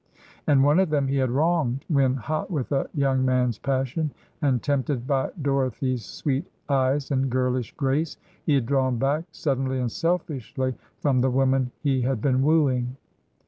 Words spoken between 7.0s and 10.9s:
and girlish grace, he had drawn back, suddenly and selfishly,